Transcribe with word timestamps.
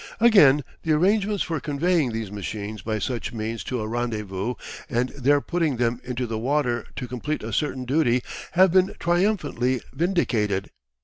Again, 0.19 0.63
the 0.81 0.93
arrangements 0.93 1.43
for 1.43 1.59
conveying 1.59 2.11
these 2.11 2.31
machines 2.31 2.81
by 2.81 2.97
such 2.97 3.33
means 3.33 3.63
to 3.65 3.79
a 3.81 3.87
rendezvous, 3.87 4.55
and 4.89 5.09
there 5.09 5.41
putting 5.41 5.77
them 5.77 6.01
into 6.03 6.25
the 6.25 6.39
water 6.39 6.87
to 6.95 7.07
complete 7.07 7.43
a 7.43 7.53
certain 7.53 7.85
duty, 7.85 8.23
have 8.53 8.71
been 8.71 8.95
triumphantly 8.97 9.79
vindicated. 9.93 10.71